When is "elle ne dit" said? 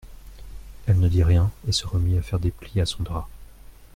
0.87-1.21